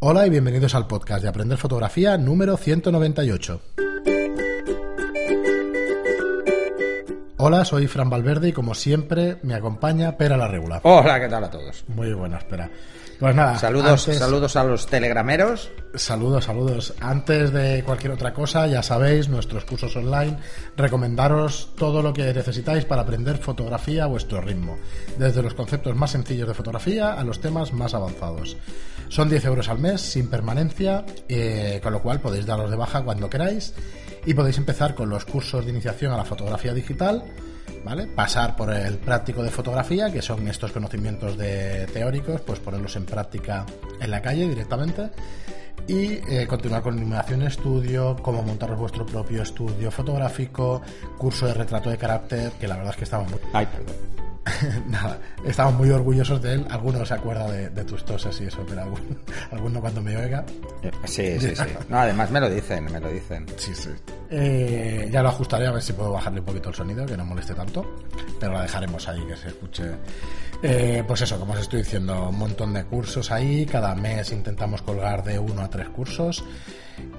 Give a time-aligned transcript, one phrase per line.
[0.00, 3.60] Hola y bienvenidos al podcast de Aprender Fotografía número 198.
[7.40, 10.80] Hola, soy Fran Valverde y como siempre me acompaña Pera la Regular.
[10.82, 11.84] Hola, ¿qué tal a todos?
[11.86, 12.68] Muy buena, espera.
[13.20, 15.70] Pues nada, Saludos, antes- saludos a los telegrameros.
[15.94, 16.94] Saludos, saludos.
[17.00, 20.36] Antes de cualquier otra cosa, ya sabéis, nuestros cursos online,
[20.76, 24.76] recomendaros todo lo que necesitáis para aprender fotografía a vuestro ritmo,
[25.16, 28.56] desde los conceptos más sencillos de fotografía a los temas más avanzados.
[29.08, 33.02] Son 10 euros al mes, sin permanencia, eh, con lo cual podéis daros de baja
[33.02, 33.74] cuando queráis
[34.26, 37.24] y podéis empezar con los cursos de iniciación a la fotografía digital,
[37.84, 38.06] ¿vale?
[38.06, 43.04] Pasar por el práctico de fotografía, que son estos conocimientos de teóricos, pues ponerlos en
[43.04, 43.64] práctica
[44.00, 45.10] en la calle directamente
[45.88, 50.82] y eh, continuar con iluminación estudio, cómo montaros vuestro propio estudio fotográfico,
[51.16, 53.40] curso de retrato de carácter, que la verdad es que estamos muy.
[54.88, 56.66] nada, estamos muy orgullosos de él.
[56.70, 59.02] Alguno se acuerda de, de tus toses y eso, pero alguno,
[59.52, 60.44] alguno cuando me oiga,
[61.04, 61.62] Sí, sí, sí.
[61.88, 63.46] No, además me lo dicen, me lo dicen.
[63.56, 63.90] sí, sí.
[64.30, 67.24] Eh, ya lo ajustaré a ver si puedo bajarle un poquito el sonido, que no
[67.24, 67.96] moleste tanto,
[68.38, 69.84] pero la dejaremos ahí, que se escuche.
[70.62, 73.64] Eh, pues eso, como os estoy diciendo, un montón de cursos ahí.
[73.64, 76.44] Cada mes intentamos colgar de uno a tres cursos.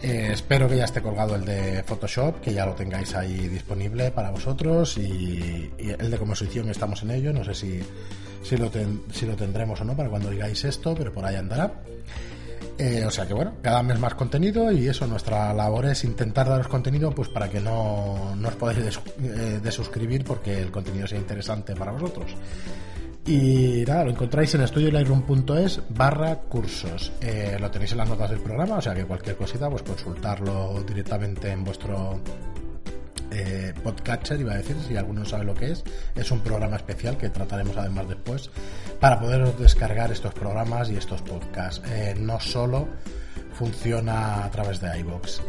[0.02, 4.12] Eh, espero que ya esté colgado el de Photoshop, que ya lo tengáis ahí disponible
[4.12, 4.98] para vosotros.
[4.98, 7.34] Y, el de composición estamos en ello.
[7.34, 7.80] No sé si,
[8.44, 8.70] si, lo
[9.12, 11.72] si lo tendremos o no para cuando digáis esto, pero por ahí andará.
[12.80, 16.48] Eh, o sea que bueno, cada mes más contenido y eso, nuestra labor es intentar
[16.48, 21.20] daros contenido pues para que no, no os podáis eh, desuscribir porque el contenido sea
[21.20, 22.34] interesante para vosotros.
[23.28, 27.12] Y nada, lo encontráis en estudiolightroom.es barra cursos.
[27.20, 30.82] Eh, lo tenéis en las notas del programa, o sea que cualquier cosita, pues consultarlo
[30.88, 32.22] directamente en vuestro
[33.32, 35.84] eh, podcatcher, iba a decir, si alguno no sabe lo que es.
[36.16, 38.50] Es un programa especial que trataremos además después
[39.00, 41.82] para poderos descargar estos programas y estos podcasts.
[41.90, 42.88] Eh, no solo
[43.54, 45.42] funciona a través de iBox.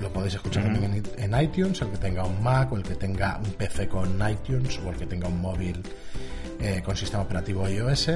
[0.00, 2.94] Lo podéis escuchar también en, en iTunes, el que tenga un Mac o el que
[2.94, 5.82] tenga un PC con iTunes o el que tenga un móvil
[6.60, 8.10] eh, con sistema operativo iOS,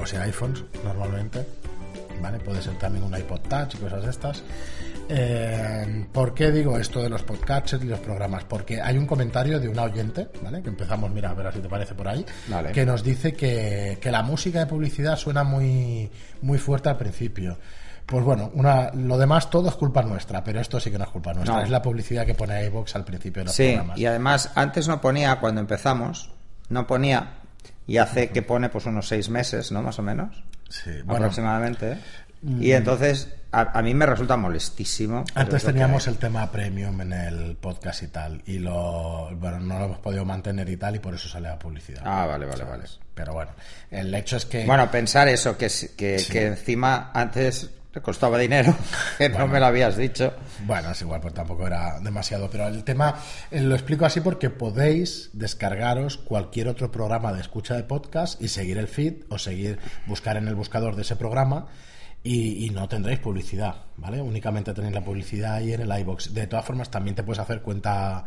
[0.00, 1.46] o sea, iPhones normalmente.
[2.20, 2.38] ¿Vale?
[2.38, 4.42] Puede ser también un iPod Touch y cosas de estas.
[5.12, 8.44] Eh, ¿Por qué digo esto de los podcatchers y los programas?
[8.44, 10.62] Porque hay un comentario de una oyente, ¿vale?
[10.62, 12.24] Que empezamos, mira, a ver si te parece por ahí,
[12.72, 16.10] que nos dice que, que la música de publicidad suena muy,
[16.42, 17.58] muy fuerte al principio.
[18.06, 21.10] Pues bueno, una, lo demás todo es culpa nuestra, pero esto sí que no es
[21.10, 21.56] culpa nuestra.
[21.56, 21.62] No.
[21.62, 23.98] Es la publicidad que pone iVoox al principio de los Sí, programas.
[23.98, 26.30] y además antes no ponía, cuando empezamos,
[26.68, 27.34] no ponía,
[27.86, 29.82] y hace que pone pues unos seis meses, ¿no?
[29.82, 31.26] Más o menos, Sí, bueno,
[32.42, 32.62] Mm.
[32.62, 35.24] Y entonces a, a mí me resulta molestísimo.
[35.34, 39.78] Antes que teníamos el tema premium en el podcast y tal, y lo, bueno, no
[39.78, 42.02] lo hemos podido mantener y tal, y por eso sale la publicidad.
[42.04, 42.84] Ah, vale, vale, vale.
[43.14, 43.50] Pero bueno,
[43.90, 44.64] el hecho es que...
[44.64, 46.32] Bueno, pensar eso, que, que, Sí.
[46.32, 48.72] que encima antes te costaba dinero,
[49.18, 50.32] que no me lo habías dicho.
[50.64, 52.48] Bueno, es igual, pues tampoco era demasiado.
[52.48, 53.16] Pero el tema
[53.50, 58.46] eh, lo explico así porque podéis descargaros cualquier otro programa de escucha de podcast y
[58.46, 61.66] seguir el feed o seguir, buscar en el buscador de ese programa
[62.22, 64.20] y, y no tendréis publicidad, ¿vale?
[64.20, 66.34] Únicamente tenéis la publicidad ahí en el iBox.
[66.34, 68.24] De todas formas, también te puedes hacer cuenta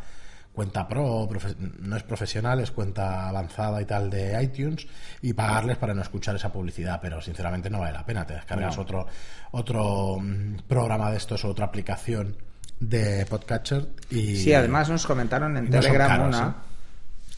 [0.51, 4.85] cuenta pro, profe- no es profesional, es cuenta avanzada y tal de iTunes
[5.19, 8.75] y pagarles para no escuchar esa publicidad, pero sinceramente no vale la pena, te descargas
[8.75, 8.83] No.
[8.83, 9.07] otro
[9.49, 12.35] otro mm, programa de estos o otra aplicación
[12.79, 16.55] de podcatcher y Sí, además nos comentaron en no Telegram caros, una,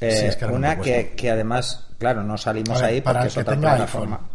[0.02, 0.08] ¿eh?
[0.10, 3.24] eh, Sí, es que una que, que además, claro, no salimos ver, ahí para porque
[3.24, 4.16] el es que otra tenga plataforma.
[4.18, 4.30] iPhone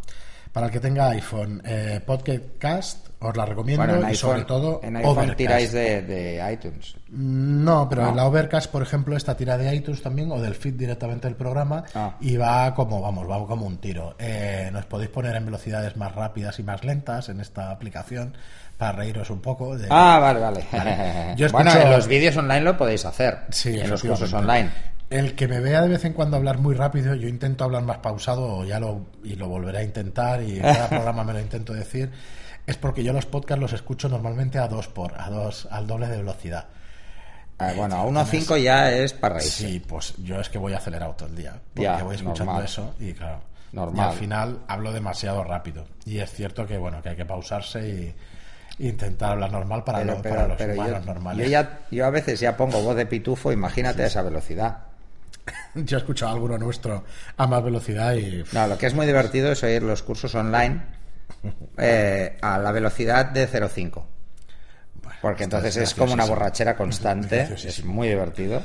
[0.53, 4.97] para el que tenga iPhone eh, Podcast os la recomiendo Bueno, y sobre todo en
[4.97, 5.37] iPhone Overcast.
[5.37, 6.97] tiráis de, de iTunes.
[7.11, 8.09] No, pero No.
[8.09, 11.37] en la Overcast, por ejemplo, esta tira de iTunes también o del feed directamente del
[11.37, 12.17] programa Ah.
[12.21, 14.17] y va como, vamos, va como un tiro.
[14.19, 18.35] Eh, nos podéis poner en velocidades más rápidas y más lentas en esta aplicación
[18.79, 19.77] para reíros un poco.
[19.77, 19.87] De...
[19.91, 20.65] Ah, vale, vale.
[21.37, 23.41] Yo escucho- Bueno, en los vídeos online lo podéis hacer.
[23.51, 24.71] Sí, en los cursos online.
[25.11, 27.99] El que me vea de vez en cuando hablar muy rápido, yo intento hablar más
[27.99, 31.73] pausado ya lo, y lo volveré a intentar y en cada programa me lo intento
[31.75, 32.11] decir,
[32.67, 36.07] es porque yo los podcasts los escucho normalmente a dos por, a dos, al doble
[36.07, 36.67] de velocidad.
[37.59, 39.67] Ah, bueno, a 1.5 ya es para reírse.
[39.69, 41.53] Sí, pues yo es que voy acelerado todo el día.
[41.75, 42.65] Porque Ya, voy escuchando normal.
[42.65, 43.41] eso y claro.
[43.73, 44.07] Normal.
[44.07, 45.85] Y al final hablo demasiado rápido.
[46.07, 48.15] Y es cierto que bueno, que hay que pausarse
[48.79, 51.45] y intentar hablar normal para, Pero, lo- pero- para los pero humanos yo, normales.
[51.47, 54.79] yo ya, yo a veces ya pongo voz de pitufo, imagínate a esa velocidad.
[55.75, 57.05] Yo he escuchado a alguno nuestro
[57.37, 60.83] a más velocidad y No, lo que es muy divertido es oír los cursos online
[61.79, 64.05] eh, a la velocidad de 0.5.
[65.21, 68.63] Porque esto entonces es como una borrachera constante, es muy divertido.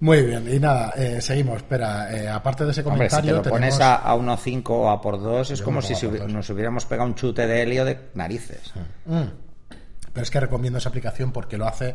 [0.00, 1.58] Muy bien, y nada, eh, seguimos.
[1.58, 4.88] Espera, eh, aparte de ese Hombre, si te comentario, lo pones a, a 1.5 o
[4.88, 8.08] a por 2 es Yo como si nos hubiéramos pegado un chute de helio de
[8.14, 8.72] narices.
[9.04, 9.24] Mm.
[10.12, 11.94] Pero es que recomiendo esa aplicación porque lo hace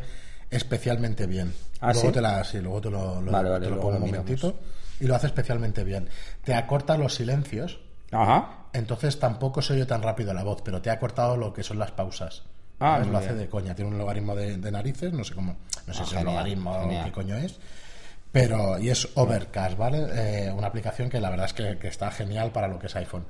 [0.49, 1.53] especialmente bien.
[1.81, 2.13] ¿Ah, luego sí?
[2.13, 4.25] te la, sí, luego te lo, lo- Vale, vale, te lo luego pongo un miramos.
[4.29, 4.59] momentito.
[4.99, 6.07] Y lo hace especialmente bien.
[6.43, 7.79] Te acorta los silencios,
[8.11, 8.67] Ajá.
[8.73, 11.79] entonces tampoco se oye tan rápido la voz, pero te ha cortado lo que son
[11.79, 12.43] las pausas.
[12.79, 13.73] Ah, lo hace de coña.
[13.75, 15.57] Tiene un logaritmo de, de narices, no sé cómo,
[15.87, 17.57] no sé Ah, si es genial, logaritmo o qué coño es.
[18.35, 20.07] Pero, y es Overcast, ¿vale?
[20.11, 22.95] Eh, una aplicación que la verdad es que, que está genial para lo que es
[22.97, 23.23] iPhone.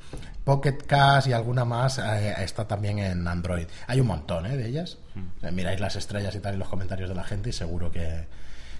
[0.43, 3.67] Pocket Cast y alguna más eh, está también en Android.
[3.85, 4.57] Hay un montón ¿eh?
[4.57, 4.97] de ellas.
[5.13, 5.45] Mm.
[5.45, 8.25] Eh, miráis las estrellas y tal y los comentarios de la gente y seguro que,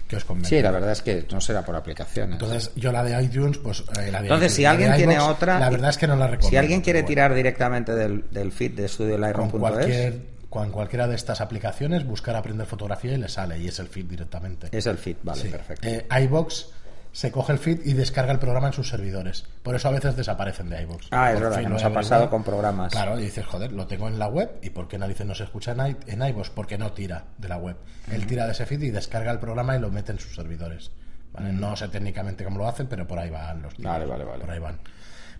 [0.08, 0.56] que os convence.
[0.56, 2.32] Sí, la verdad es que no será por aplicaciones.
[2.32, 5.60] Entonces, yo la de iTunes, pues eh, la de Entonces, iTunes, si alguien tiene otra.
[5.60, 6.50] La verdad es que no la recomiendo.
[6.50, 11.14] Si alguien quiere tirar directamente del, del feed de con estudioliron.es, cualquier con cualquiera de
[11.16, 14.68] estas aplicaciones buscar aprender fotografía y le sale y es el feed directamente.
[14.72, 15.48] es el feed, vale, Sí.
[15.48, 15.86] perfecto.
[15.86, 16.66] Eh, iVoox
[17.12, 19.44] se coge el feed y descarga el programa en sus servidores.
[19.62, 21.06] Por eso a veces desaparecen de iVoox.
[21.10, 22.92] Ah, es verdad, que nos ha pasado con programas.
[22.92, 25.44] Claro, y dices, joder, lo tengo en la web y ¿por qué narices no se
[25.44, 26.50] escucha en, i- en iVoox?
[26.50, 27.76] Porque no tira de la web.
[28.12, 30.90] Él tira de ese feed y descarga el programa y lo mete en sus servidores.
[31.32, 31.52] ¿vale?
[31.52, 33.92] No sé técnicamente cómo lo hacen, pero por ahí van los tiros.
[33.92, 34.40] Vale, vale, vale.
[34.40, 34.78] Por ahí van.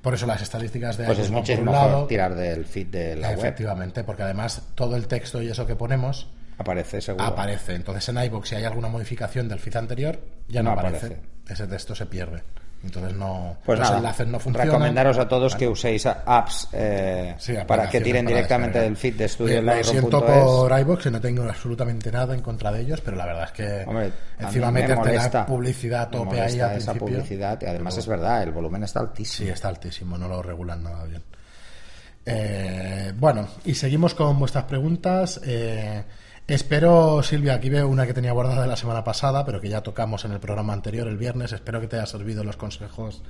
[0.02, 3.30] Por eso las estadísticas de Pues es mucho mejor lado, tirar del feed de la
[3.30, 3.38] web.
[3.38, 6.28] Efectivamente, porque además todo el texto y eso que ponemos
[6.58, 7.24] Aparece seguro.
[7.24, 7.74] aparece.
[7.74, 11.06] Entonces en iVoox si hay alguna modificación del feed anterior, ya no, No aparece.
[11.06, 11.22] aparece.
[11.48, 12.42] Ese texto se pierde.
[12.84, 14.68] Entonces no Pues los nada, enlaces no funcionan.
[14.68, 19.14] recomendaros a todos que uséis apps eh, Sí, para que tiren para directamente del feed
[19.16, 23.00] de Eh, Lo siento por iVoox que no tengo absolutamente nada en contra de ellos,
[23.00, 26.60] pero la verdad es que Hombre, encima me meterte molesta, la publicidad a tope ahí
[26.60, 27.16] al esa principio.
[27.16, 29.46] publicidad y además Pero es verdad, el volumen está altísimo.
[29.46, 31.22] Sí, está altísimo, no lo regulan nada bien.
[32.24, 35.40] Eh, bueno, y seguimos con vuestras preguntas.
[35.44, 36.04] Eh,
[36.46, 39.82] espero, Silvia, aquí veo una que tenía guardada de la semana pasada, pero que ya
[39.82, 41.52] tocamos en el programa anterior, el viernes.
[41.52, 43.22] Espero que te haya servido los consejos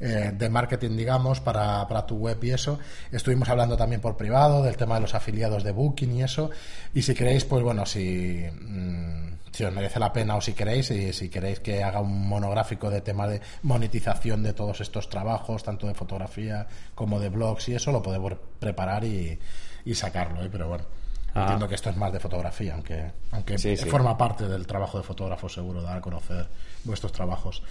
[0.00, 2.78] eh, de marketing, digamos, para, para tu web y eso.
[3.10, 6.50] Estuvimos hablando también por privado del tema de los afiliados de Booking y eso.
[6.94, 10.90] Y si queréis, pues bueno, si, mm, si os merece la pena o si queréis,
[10.92, 15.64] y si queréis que haga un monográfico de tema de monetización de todos estos trabajos,
[15.64, 19.38] tanto de fotografía como de blogs y eso, lo podemos preparar y,
[19.84, 20.48] y sacarlo, ¿eh?
[20.50, 20.97] pero bueno.
[21.34, 21.42] Ah.
[21.42, 23.84] Entiendo que esto es más de fotografía, aunque, aunque Sí, sí.
[23.88, 26.46] forma parte del trabajo de fotógrafo seguro, dar a conocer
[26.84, 27.62] vuestros trabajos.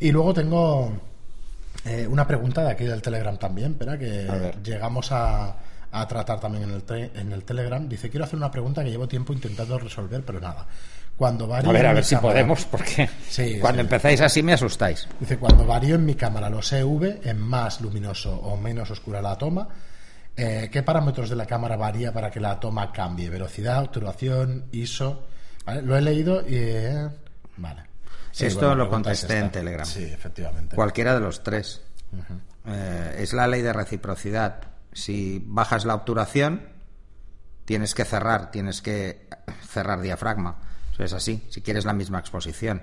[0.00, 0.92] Y luego tengo
[1.84, 5.54] eh, una pregunta de aquí del Telegram también, espera, que A llegamos a,
[5.92, 7.88] a tratar también en el, en el Telegram.
[7.88, 10.66] Dice, quiero hacer una pregunta que llevo tiempo intentando resolver, pero nada.
[11.16, 13.80] Cuando varío A ver, a ver si cámara- podemos, porque Sí, cuando sí.
[13.82, 15.08] empezáis así me asustáis.
[15.18, 19.38] Dice, cuando varío en mi cámara los EV en más luminoso o menos oscura la
[19.38, 19.66] toma,
[20.36, 23.30] eh, ¿qué parámetros de la cámara varía para que la toma cambie?
[23.30, 25.26] Velocidad, obturación, ISO.
[25.64, 25.82] ¿Vale?
[25.82, 26.54] Lo he leído y...
[26.56, 27.08] eh,
[27.56, 27.82] vale.
[28.38, 29.50] Esto lo contesté en.
[29.50, 29.86] Telegram.
[29.86, 30.76] Sí, efectivamente.
[30.76, 31.82] Cualquiera de los tres.
[32.66, 34.60] Eh, es la ley de reciprocidad.
[34.92, 36.68] Si bajas la obturación,
[37.64, 39.28] tienes que cerrar, tienes que
[39.66, 40.58] cerrar diafragma.
[40.92, 42.82] Eso es así, si quieres la misma exposición.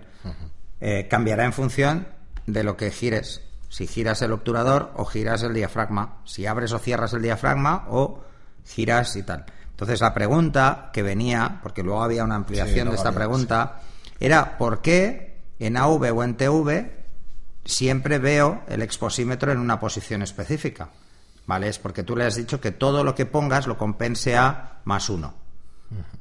[0.80, 2.08] Eh, cambiará en función
[2.46, 3.42] de lo que gires.
[3.74, 6.18] Si giras el obturador o giras el diafragma.
[6.26, 8.24] Si abres o cierras el diafragma o
[8.64, 9.46] giras y tal.
[9.72, 13.82] Entonces la pregunta que venía, porque luego había una ampliación Sí, de esta había, pregunta,
[14.20, 17.04] era ¿por qué en AV o en TV
[17.66, 20.90] siempre veo el exposímetro en una posición específica.
[21.48, 21.70] ¿Vale?
[21.70, 25.10] Es porque tú le has dicho que todo lo que pongas lo compense a más
[25.10, 25.34] uno.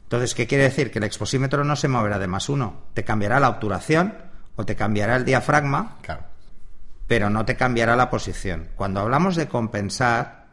[0.04, 0.90] Entonces, ¿qué quiere decir?
[0.90, 2.84] Que el exposímetro no se moverá de más uno.
[2.94, 4.14] Te cambiará la obturación
[4.56, 6.31] o te cambiará el diafragma, Claro.
[7.06, 8.68] Pero no te cambiará la posición.
[8.76, 10.46] Cuando hablamos de compensar,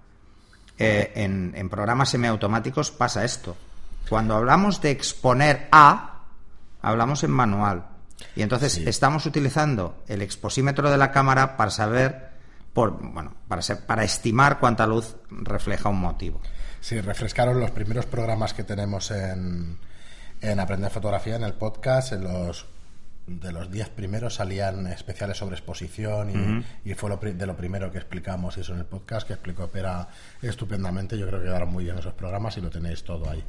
[0.78, 3.56] eh, en, en programas semiautomáticos pasa esto.
[4.10, 6.22] Cuando hablamos de exponer a,
[6.82, 7.86] hablamos en manual.
[8.36, 8.84] Y entonces Sí.
[8.88, 12.30] estamos utilizando el exposímetro de la cámara para saber,
[12.74, 16.42] por, bueno, para, ser- para estimar cuánta luz refleja un motivo.
[16.82, 19.78] Sí, refrescaros los primeros programas que tenemos en,
[20.42, 22.66] en Aprender Fotografía, en el podcast, en los
[23.30, 27.92] de los 10 primeros salían especiales sobre exposición y, y fue lo de lo primero
[27.92, 30.08] que explicamos eso en el podcast, que explicó Pera
[30.42, 31.18] estupendamente.
[31.18, 33.44] Yo creo que quedaron muy bien esos programas y lo tenéis todo ahí.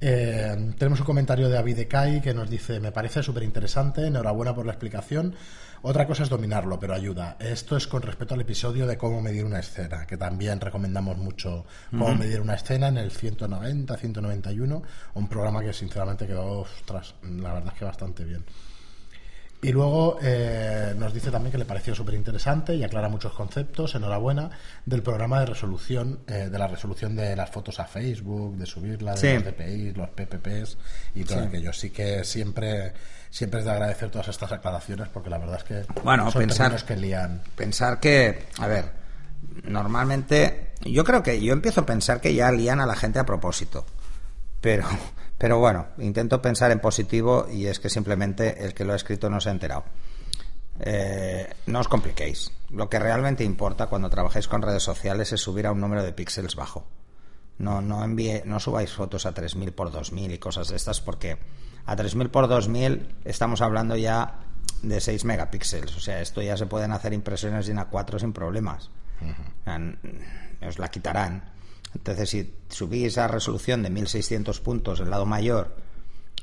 [0.00, 4.06] Eh, tenemos un comentario de David de Kai que nos dice: Me parece súper interesante,
[4.06, 5.34] enhorabuena por la explicación.
[5.82, 7.36] Otra cosa es dominarlo, pero ayuda.
[7.38, 11.66] Esto es con respecto al episodio de cómo medir una escena, que también recomendamos mucho
[11.90, 14.82] cómo medir una escena en el 190, 191,
[15.14, 18.44] un programa que sinceramente quedó, ostras, la verdad es que bastante bien.
[19.60, 23.92] Y luego eh, nos dice también que le pareció súper interesante y aclara muchos conceptos,
[23.96, 24.50] enhorabuena,
[24.86, 29.20] del programa de resolución, eh, de la resolución de las fotos a Facebook, de subirlas,
[29.20, 30.78] de los DPIs, los PPPs
[31.16, 31.46] y todo Sí.
[31.48, 31.72] aquello.
[31.72, 32.92] Sí que siempre,
[33.30, 36.84] siempre es de agradecer todas estas aclaraciones porque la verdad es que Bueno, son pensar-
[36.84, 37.42] que lían.
[37.56, 38.92] Pensar que, a ver,
[39.64, 43.26] normalmente, yo creo que yo empiezo a pensar que ya lían a la gente a
[43.26, 43.84] propósito.
[44.60, 44.86] Pero,
[45.38, 49.30] pero bueno, intento pensar en positivo y es que simplemente el que lo ha escrito
[49.30, 49.84] no se ha enterado.
[50.80, 52.52] Eh, no os compliquéis.
[52.70, 56.12] Lo que realmente importa cuando trabajáis con redes sociales es subir a un número de
[56.12, 56.86] píxeles bajo.
[57.58, 61.38] No, no envíe, no subáis fotos a 3000 por 2000 y cosas de estas porque
[61.86, 64.40] a 3000 por 2000 estamos hablando ya
[64.82, 65.96] de 6 megapíxeles.
[65.96, 68.90] O sea, esto ya se pueden hacer impresiones en A4 sin problemas.
[70.66, 71.57] Os la quitarán.
[71.94, 75.76] Entonces, si subís a resolución de 1600 puntos el lado mayor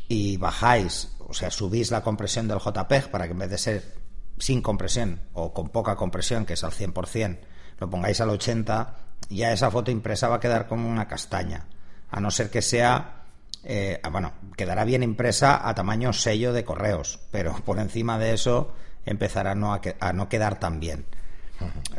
[0.08, 3.96] y bajáis, o sea, subís la compresión del JPEG para que en vez de ser
[4.38, 7.40] sin compresión o con poca compresión, que es al 100%,
[7.80, 8.88] lo pongáis al 80%,
[9.30, 11.66] ya esa foto impresa va a quedar como una castaña.
[12.10, 13.24] A no ser que sea,
[13.64, 18.34] eh, ah, bueno, quedará bien impresa a tamaño sello de correos, pero por encima de
[18.34, 18.74] eso
[19.06, 21.06] empezará no, a que- a no quedar tan bien.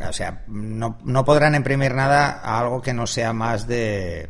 [0.07, 4.29] O sea, no, no podrán imprimir nada a algo que no sea más de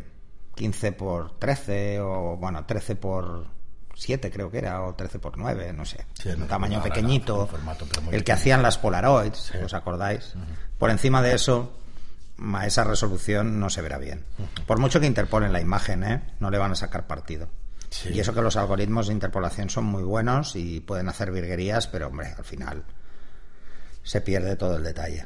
[0.56, 3.48] 15 por 13 o, bueno, 13 por
[3.96, 6.06] 7 creo que era, o 13 por 9, no sé.
[6.14, 7.42] Sí, un no, tamaño no, pequeñito.
[7.42, 10.34] un formato, el que hacían las Polaroids, ¿os acordáis?
[10.78, 11.74] Por encima de eso,
[12.54, 14.24] a esa resolución no se verá bien.
[14.66, 16.22] Por mucho que interpolen la imagen, ¿eh?
[16.40, 17.50] no le van a sacar partido.
[17.90, 18.10] Sí.
[18.14, 22.08] Y eso que los algoritmos de interpolación son muy buenos y pueden hacer virguerías, pero
[22.08, 22.84] hombre, al final
[24.08, 25.26] se pierde todo el detalle.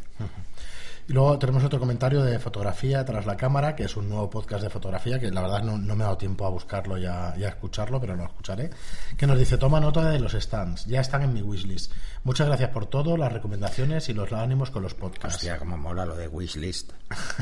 [1.07, 4.63] Y luego tenemos otro comentario de fotografía tras la cámara, que es un nuevo podcast
[4.63, 7.35] de fotografía, que la verdad no, no me ha dado tiempo a buscarlo y a,
[7.37, 8.71] y a escucharlo, pero lo escucharé.
[9.17, 11.91] Que nos dice, toma nota de los stands, ya están en mi wishlist.
[12.23, 15.37] Muchas gracias por todo, las recomendaciones y los ánimos con los podcasts.
[15.37, 16.91] Hostia, como mola lo de wishlist.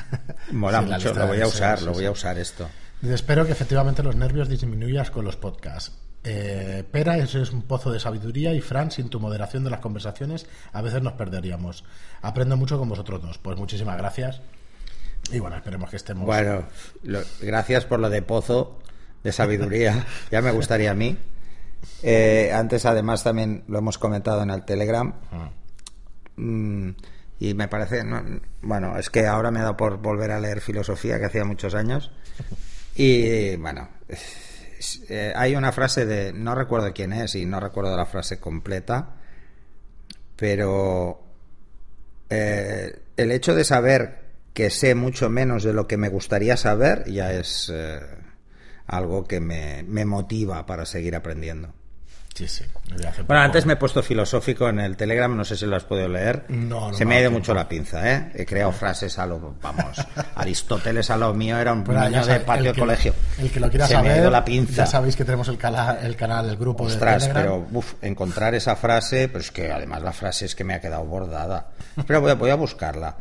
[0.51, 2.67] Mola Sí, mucho, lo voy a usar, sí, lo voy a usar esto.
[3.03, 5.93] Espero que efectivamente los nervios disminuyas con los podcasts.
[6.23, 9.79] Eh, Pera, eso es un pozo de sabiduría y Fran, sin tu moderación de las
[9.79, 11.83] conversaciones, a veces nos perderíamos.
[12.21, 13.37] Aprendo mucho con vosotros dos.
[13.37, 14.41] Pues muchísimas gracias.
[15.31, 16.25] Y bueno, esperemos que estemos.
[16.25, 16.63] Bueno,
[17.03, 18.79] lo- gracias por lo de pozo
[19.23, 20.05] de sabiduría.
[20.31, 21.17] ya me gustaría a mí.
[22.03, 25.13] Eh, antes, además, también lo hemos comentado en el Telegram.
[25.31, 25.49] Ah.
[26.35, 26.89] Mm,
[27.39, 28.23] y me parece, no-
[28.61, 31.75] bueno, es que ahora me ha dado por volver a leer filosofía que hacía muchos
[31.75, 32.11] años.
[32.95, 33.87] Y bueno,
[35.09, 39.15] eh, hay una frase de, no recuerdo quién es y no recuerdo la frase completa,
[40.35, 41.21] pero
[42.29, 44.19] eh, el hecho de saber
[44.53, 47.99] que sé mucho menos de lo que me gustaría saber ya es eh,
[48.87, 51.73] algo que me, me motiva para seguir aprendiendo.
[52.33, 52.63] Sí, sí.
[52.87, 55.83] Bueno, poco- antes me he puesto filosófico en el Telegram, no sé si lo has
[55.83, 56.45] podido leer.
[56.47, 58.31] No, no Se me ha ido mucho la pinza, ¿eh?
[58.33, 59.97] He creado frases a lo, vamos,
[60.35, 63.13] Aristóteles a lo mío era un Bueno, niño de patio que- colegio.
[63.39, 64.73] El que lo quiera Se saber, me ha ido la pinza.
[64.73, 67.75] ya sabéis que tenemos el, cala- el canal, el grupo Ostras, de pero Telegram.
[67.75, 71.67] uf, encontrar esa frase, pues que además la frase es que me ha quedado bordada.
[72.07, 73.15] Pero voy a, voy a buscarla.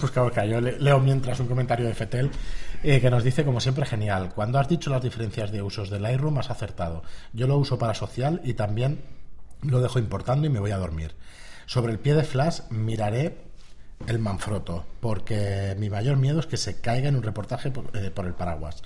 [0.00, 2.30] Pues claro, que yo le- leo mientras un comentario de Fetel
[2.82, 4.32] eh, que nos dice, como siempre, genial.
[4.34, 7.02] Cuando has dicho las diferencias de usos del Lightroom, has acertado.
[7.32, 9.00] Yo lo uso para social y también
[9.62, 11.14] lo dejo importando y me voy a dormir.
[11.66, 13.36] Sobre el pie de Flash miraré
[14.06, 18.10] el Manfrotto, porque mi mayor miedo es que se caiga en un reportaje por, eh,
[18.12, 18.82] por el paraguas.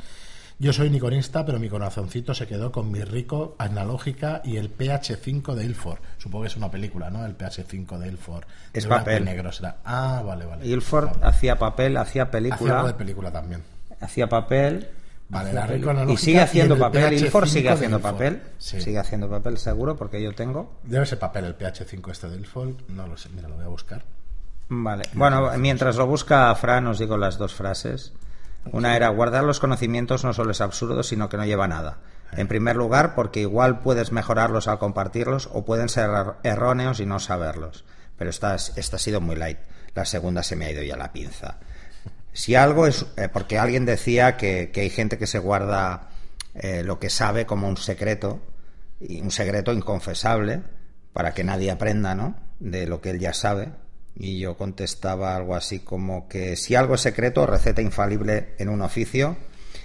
[0.62, 5.54] Yo soy niconista, pero mi corazoncito se quedó con mi rico analógica y el PH5
[5.56, 5.98] de Ilford.
[6.18, 7.26] Supongo que es una película, ¿no?
[7.26, 8.44] El PH5 de Ilford.
[8.72, 9.24] Es De y papel.
[9.24, 9.78] negro será.
[9.84, 10.64] Ah, vale, vale.
[10.64, 13.64] Ilford hacía papel, hacía Hacía película, algo de película también.
[14.00, 14.88] hacía papel.
[15.28, 17.02] Vale, hacía la rico y analógica sigue haciendo y el papel.
[17.14, 18.12] PH5 Ilford sigue de haciendo Ilford.
[18.12, 18.42] papel.
[18.58, 18.80] Sí.
[18.80, 20.74] Sigue haciendo papel, seguro, porque yo tengo.
[20.84, 22.74] Debe ser papel el PH5 este del Ilford.
[22.86, 24.04] No lo sé, mira, lo voy a buscar.
[24.68, 25.02] Vale.
[25.14, 28.12] Bueno, mientras lo busca Fran, os digo las dos frases.
[28.70, 31.98] Una era, guardar los conocimientos no solo es absurdo, sino que no lleva nada.
[32.32, 37.06] En primer lugar, porque igual puedes mejorarlos al compartirlos o pueden ser er- erróneos y
[37.06, 37.84] no saberlos.
[38.16, 39.58] Pero esta, es- esta ha sido muy light.
[39.94, 41.58] La segunda se me ha ido ya la pinza.
[42.32, 43.04] Si algo es...
[43.16, 46.08] eh, porque alguien decía que, que hay gente que se guarda
[46.54, 48.40] eh, lo que sabe como un secreto,
[49.00, 50.62] y un secreto inconfesable,
[51.12, 52.36] para que nadie aprenda, ¿no?
[52.60, 53.72] De lo que él ya sabe.
[54.14, 58.82] Y yo contestaba algo así como que si algo es secreto, receta infalible en un
[58.82, 59.36] oficio,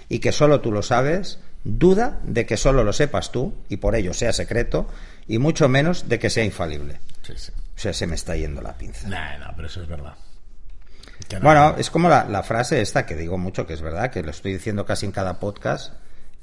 [0.08, 3.94] y que solo tú lo sabes, duda de que solo lo sepas tú, y por
[3.94, 4.88] ello sea secreto,
[5.26, 7.00] y mucho menos de que sea infalible.
[7.22, 7.52] Sí, sí.
[7.52, 9.08] O sea, se me está yendo la pinza.
[9.08, 10.14] Nah, no, pero eso es verdad.
[11.32, 11.40] No.
[11.40, 14.30] Bueno, es como la, la frase esta que digo mucho, que es verdad, que lo
[14.30, 15.92] estoy diciendo casi en cada podcast,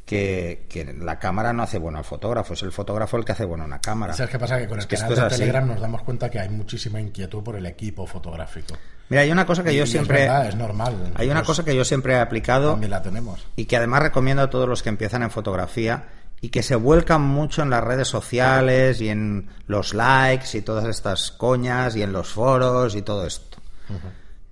[0.05, 3.43] que, que la cámara no hace bueno al fotógrafo, es el fotógrafo el que hace
[3.45, 4.13] bueno una cámara.
[4.13, 4.57] ¿Sabes qué pasa?
[4.59, 5.37] Que con el que canal de es así.
[5.39, 8.77] Telegram nos damos cuenta que hay muchísima inquietud por el equipo fotográfico.
[9.09, 10.19] Mira, hay una cosa que Y yo es siempre...
[10.21, 10.93] verdad, es normal.
[11.15, 13.45] Hay una Nosotros cosa que yo siempre he aplicado También la tenemos.
[13.55, 16.05] y que además recomiendo a todos los que empiezan en fotografía
[16.41, 20.85] y que se vuelcan mucho en las redes sociales y en los likes y todas
[20.85, 23.57] estas coñas y en los foros y todo esto.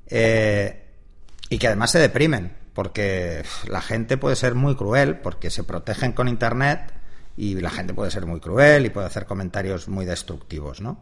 [0.07, 0.83] Eh,
[1.49, 6.13] y que además se deprimen, porque la gente puede ser muy cruel, porque se protegen
[6.13, 6.93] con Internet
[7.37, 10.99] y la gente puede ser muy cruel y puede hacer comentarios muy destructivos, ¿no?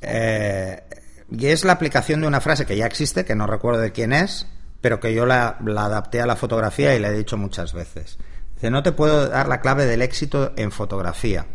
[0.00, 0.82] Eh,
[1.30, 4.12] y es la aplicación de una frase que ya existe, que no recuerdo de quién
[4.12, 4.48] es,
[4.80, 8.18] pero que yo la, la adapté a la fotografía y la he dicho muchas veces.
[8.54, 11.46] Dice, no te puedo dar la clave del éxito en fotografía,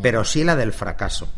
[0.00, 1.28] pero sí la del fracaso.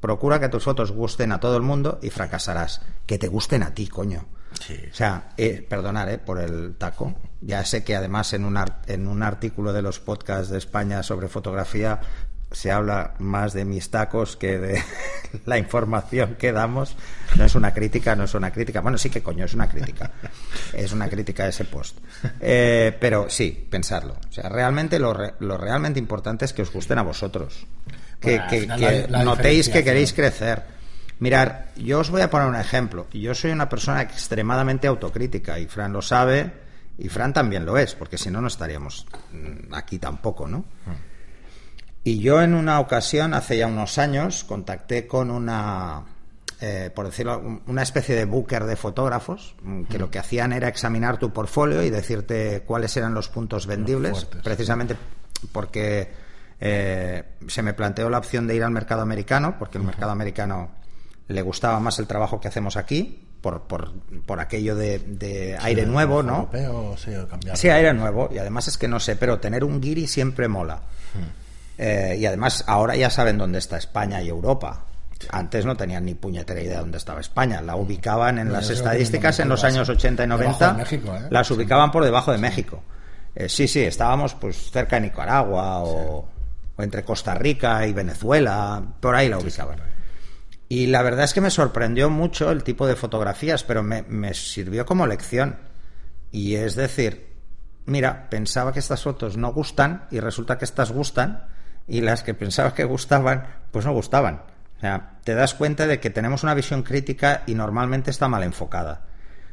[0.00, 2.80] Procura que tus fotos gusten a todo el mundo y fracasarás.
[3.04, 4.24] Que te gusten a ti, coño.
[4.58, 4.76] Sí.
[4.90, 7.14] O sea, eh, perdonar eh, por el taco.
[7.40, 11.28] Ya sé que además en un, en un artículo de los podcasts de España sobre
[11.28, 12.00] fotografía
[12.52, 14.82] se habla más de mis tacos que de
[15.46, 16.96] la información que damos.
[17.36, 18.80] No es una crítica, no es una crítica.
[18.80, 20.10] Bueno, sí que coño, es una crítica.
[20.72, 21.98] Es una crítica ese post.
[22.40, 24.16] Eh, pero sí, pensarlo.
[24.28, 27.66] O sea, realmente lo, re- lo realmente importante es que os gusten a vosotros.
[28.20, 30.62] Que, Bueno, al que- que la- la notéis que queréis crecer.
[31.20, 33.06] Mirar, yo os voy a poner un ejemplo.
[33.12, 36.50] Yo soy una persona extremadamente autocrítica y Fran lo sabe
[36.98, 40.64] y Fran también lo es, porque si no, no estaríamos mm, aquí tampoco, ¿no?
[42.02, 46.02] Y yo en una ocasión, hace ya unos años, contacté con una,
[46.60, 50.52] eh, por decirlo, un- una especie de booker de fotógrafos, mm, que lo que hacían
[50.54, 54.42] era examinar tu portfolio y decirte cuáles eran los puntos vendibles, fuertes.
[54.42, 54.96] precisamente
[55.52, 56.30] porque
[56.62, 60.70] eh, se me planteó la opción de ir al mercado americano, porque el mercado americano
[61.30, 63.92] le gustaba más el trabajo que hacemos aquí, por, por,
[64.26, 66.50] por aquello de, de aire nuevo, ¿no?
[66.52, 67.12] Europeo, sí.
[67.54, 68.28] Sí, aire nuevo.
[68.32, 70.82] Y además es que no sé, pero tener un guiri siempre mola.
[71.78, 74.84] Eh, y además ahora ya saben dónde está España y Europa.
[75.30, 77.60] Antes no tenían ni puñetera idea dónde estaba España.
[77.60, 80.72] La ubicaban en las estadísticas en los años curvas, 80 y debajo 90.
[80.72, 81.26] de México, ¿eh?
[81.30, 82.82] Las ubicaban por debajo de México.
[83.34, 86.28] Eh, sí, sí, estábamos pues cerca de Nicaragua o,
[86.76, 88.82] o entre Costa Rica y Venezuela.
[89.00, 89.78] Por ahí la ubicaban.
[90.70, 94.34] Y la verdad es que me sorprendió mucho el tipo de fotografías, pero me, me
[94.34, 95.58] sirvió como lección.
[96.30, 97.34] Y es decir,
[97.86, 101.48] mira, pensaba que estas fotos no gustan y resulta que estas gustan
[101.88, 104.44] y las que pensaba que gustaban, pues no gustaban.
[104.76, 108.44] O sea, te das cuenta de que tenemos una visión crítica y normalmente está mal
[108.44, 109.06] enfocada.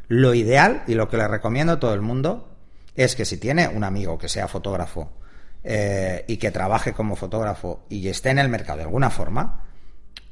[0.09, 2.55] Lo ideal y lo que le recomiendo a todo el mundo
[2.95, 5.13] es que si tiene un amigo que sea fotógrafo
[5.63, 9.63] eh, y que trabaje como fotógrafo y esté en el mercado de alguna forma,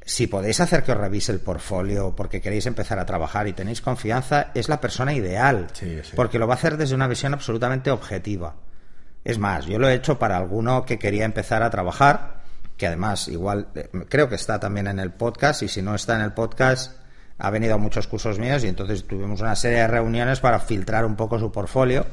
[0.06, 3.80] si podéis hacer que os revise el portfolio porque queréis empezar a trabajar y tenéis
[3.80, 5.66] confianza, es la persona ideal.
[5.72, 6.12] Sí, sí.
[6.14, 8.54] Porque lo va a hacer desde una visión absolutamente objetiva.
[9.24, 12.42] Es más, yo lo he hecho para alguno que quería empezar a trabajar,
[12.76, 16.14] que además igual eh, creo que está también en el podcast y si no está
[16.14, 17.00] en el podcast
[17.38, 21.04] ha venido a muchos cursos míos y entonces tuvimos una serie de reuniones para filtrar
[21.04, 22.06] un poco su portfolio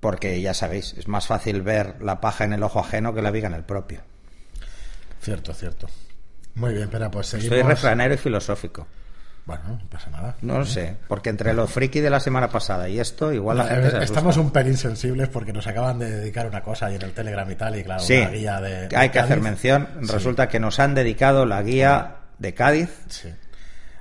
[0.00, 3.30] porque ya sabéis, es más fácil ver la paja en el ojo ajeno que la
[3.30, 4.00] viga en el propio.
[5.20, 5.86] Cierto, cierto.
[6.54, 7.58] Muy bien, espera, pues seguimos.
[7.58, 8.86] Soy refranero y filosófico.
[9.46, 10.36] Bueno, no pasa nada.
[10.42, 13.64] No lo sé, porque entre lo friki de la semana pasada y esto, igual la
[13.64, 14.04] gente se asusta.
[14.04, 17.50] Estamos un pelín sensibles porque nos acaban de dedicar una cosa ahí en el Telegram
[17.50, 18.88] y tal, y claro, Sí, una guía de.
[18.88, 19.88] de hay que hacer mención.
[20.02, 23.30] Sí, Resulta que nos han dedicado la guía de Cádiz, Sí.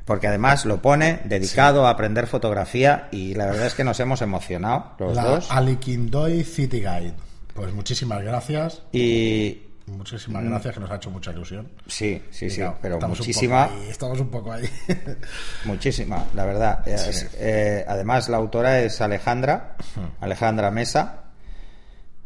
[0.05, 4.21] porque además lo pone dedicado a aprender fotografía y la verdad es que nos hemos
[4.21, 5.49] emocionado los La dos.
[5.51, 7.13] Aliquindoy City Guide.
[7.55, 8.83] Pues muchísimas gracias.
[8.91, 11.67] Y Muchísimas gracias, que nos ha hecho mucha ilusión.
[11.87, 14.69] sí, sí, Y sí, claro, pero estamos un muchísima, poco ahí, estamos un poco ahí.
[15.65, 16.87] muchísima, la verdad.
[16.87, 19.75] Es- eh, además, la autora es Alejandra,
[20.21, 21.23] Alejandra Mesa.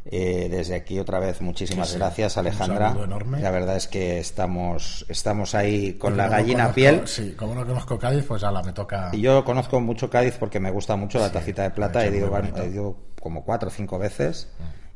[0.05, 1.99] Eh, desde aquí otra vez muchísimas Sí, sí.
[1.99, 2.87] gracias Un Alejandra.
[2.89, 3.39] saludo enorme.
[3.39, 7.07] La verdad es que estamos estamos ahí con la gallina conozco- piel.
[7.07, 9.11] Sí, como no conozco Cádiz, pues ala, me toca.
[9.13, 12.05] Y yo conozco mucho Cádiz porque me gusta mucho la Sí, tacita de plata.
[12.05, 14.49] He ido, he ido como cuatro o cinco veces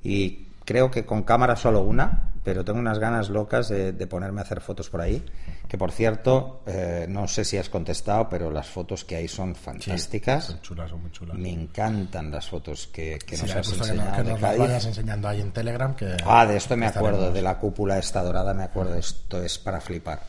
[0.03, 4.41] y creo que con cámara solo una, pero tengo unas ganas locas de, de ponerme
[4.41, 5.23] a hacer fotos por ahí.
[5.69, 9.55] Que por cierto, eh, no sé si has contestado, pero las fotos que hay son
[9.55, 10.45] Sí, fantásticas.
[10.45, 11.37] Son chulas, son muy chulas.
[11.37, 14.59] Me encantan las fotos que, que Sí, nos has que, enseñado que nos las Cádiz.
[14.59, 15.95] vayas enseñando ahí en Telegram.
[15.95, 17.33] Que, Ah, de esto me que acuerdo, estaremos.
[17.35, 18.95] de la cúpula esta dorada, me acuerdo.
[18.95, 20.21] Esto es para flipar.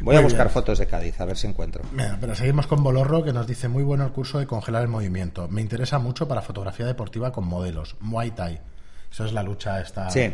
[0.00, 0.54] Voy a buscar bien.
[0.54, 1.84] fotos de Cádiz, a ver si encuentro.
[1.92, 4.88] Mira, pero seguimos con Bolorro que nos dice muy bueno el curso de congelar el
[4.88, 5.48] movimiento.
[5.48, 7.96] Me interesa mucho para fotografía deportiva con modelos.
[8.00, 8.60] Muay Thai.
[9.12, 10.10] Eso es la lucha esta.
[10.10, 10.32] Sí.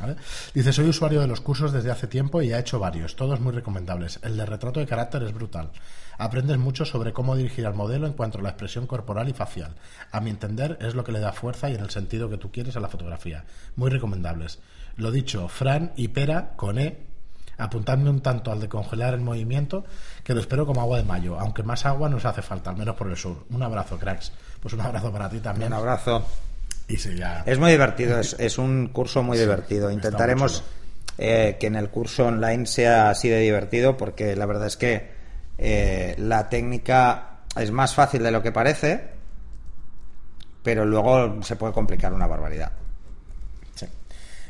[0.00, 0.16] ¿Vale?
[0.52, 3.52] Dice, soy usuario de los cursos desde hace tiempo y he hecho varios, todos muy
[3.52, 4.18] recomendables.
[4.22, 5.70] El de retrato de carácter es brutal.
[6.18, 9.74] Aprendes mucho sobre cómo dirigir al modelo en cuanto a la expresión corporal y facial.
[10.12, 12.50] A mi entender, es lo que le da fuerza y en el sentido que tú
[12.50, 13.44] quieres a la fotografía.
[13.76, 14.58] Muy recomendables.
[14.96, 17.06] Lo dicho, Fran y Pera con E,
[17.58, 19.84] apuntadme un tanto al de congelar el movimiento,
[20.24, 22.96] que lo espero como agua de mayo, aunque más agua nos hace falta, al menos
[22.96, 23.44] por el sur.
[23.50, 24.32] Un abrazo, cracks.
[24.60, 25.72] Pues un abrazo para ti también.
[25.72, 26.26] Un abrazo.
[26.88, 27.42] Y sí, ya.
[27.46, 29.90] Es muy divertido, es, es un curso muy divertido.
[29.90, 30.62] Intentaremos
[31.18, 35.10] eh, que en el curso online sea así de divertido porque la verdad es que
[35.58, 39.08] eh, la técnica es más fácil de lo que parece,
[40.62, 42.72] pero luego se puede complicar una barbaridad.
[43.74, 43.86] Sí.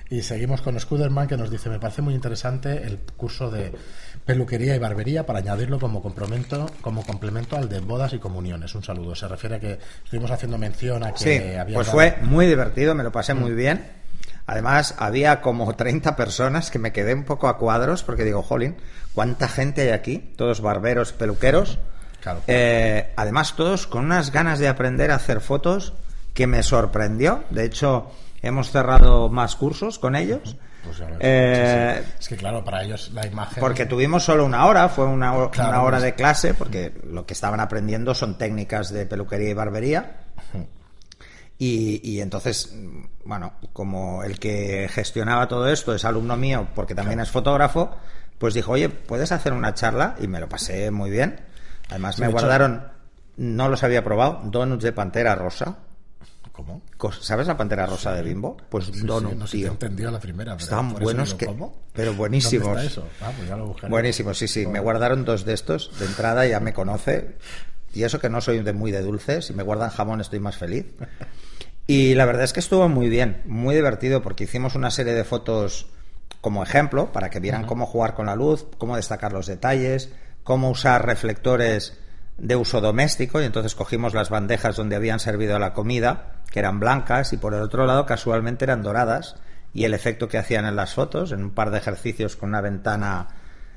[0.09, 3.73] Y seguimos con Scuderman que nos dice, me parece muy interesante el curso de
[4.25, 8.73] peluquería y barbería para añadirlo como complemento, como complemento al de bodas y comuniones.
[8.77, 9.17] Un saludo.
[9.17, 12.47] Se refiere a que estuvimos haciendo mención a que Sí, había pues dado- fue muy
[12.47, 13.85] divertido, me lo pasé muy bien.
[14.47, 18.77] Además, había como 30 personas que me quedé un poco a cuadros porque digo, jolín,
[19.13, 20.19] ¿cuánta gente hay aquí?
[20.37, 21.81] Todos barberos, peluqueros.
[22.23, 22.43] Claro.
[22.47, 25.95] Eh, además, todos con unas ganas de aprender a hacer fotos
[26.33, 27.43] que me sorprendió.
[27.51, 30.57] De hecho, hemos cerrado más cursos con ellos.
[30.85, 31.09] Pues ya.
[31.21, 32.15] Eh, Sí, sí.
[32.21, 33.61] Es que claro, para ellos la imagen...
[33.61, 36.93] Porque tuvimos solo una hora, fue una, ho- Claro, una hora pues- de clase, porque
[37.05, 40.17] lo que estaban aprendiendo son técnicas de peluquería y barbería.
[41.59, 42.75] Y, y entonces,
[43.25, 47.97] bueno, como el que gestionaba todo esto es alumno mío, porque también es fotógrafo,
[48.39, 50.17] pues dijo, oye, ¿puedes hacer una charla?
[50.21, 51.41] Y me lo pasé muy bien.
[51.89, 52.89] Además, Sí, me hecho- guardaron,
[53.39, 55.79] no los había probado, donuts de pantera rosa.
[56.57, 56.81] ¿Cómo?
[57.21, 58.57] ¿Sabes la pantera rosa de Bimbo?
[58.71, 58.93] Pues Sí,
[59.31, 60.11] sí, no sé si tío.
[60.11, 60.57] la primera.
[60.57, 61.37] pero eso buenos
[61.93, 62.69] pero buenísimos.
[62.69, 63.09] ¿Dónde está eso?
[63.21, 63.91] Ah, pues ya lo buscaré.
[63.91, 64.67] Buenísimo, sí, sí.
[64.67, 67.37] Me guardaron dos de estos de entrada, ya me conoce.
[67.93, 70.57] Y eso que no soy de muy de dulces, si me guardan jamón estoy más
[70.57, 70.87] feliz.
[71.87, 75.25] Y la verdad es que estuvo muy bien, muy divertido, porque hicimos una serie de
[75.25, 75.87] fotos
[76.41, 80.11] como ejemplo, para que vieran cómo jugar con la luz, cómo destacar los detalles,
[80.43, 81.99] cómo usar reflectores
[82.39, 86.81] de uso doméstico, y entonces cogimos las bandejas donde habían servido la comida, que eran
[86.81, 89.37] blancas, y por el otro lado casualmente eran doradas,
[89.73, 92.61] y el efecto que hacían en las fotos, en un par de ejercicios con una
[92.61, 93.29] ventana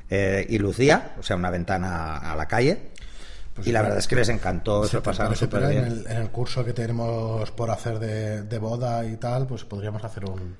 [0.09, 2.91] eh, y lucía, o sea, una ventana a la calle,
[3.53, 5.85] Pues y la verdad es que les encantó, se Sí, lo pasaron súper bien.
[5.85, 9.65] En el, en el curso que tenemos por hacer de, de boda y tal, pues
[9.65, 10.57] podríamos hacer un,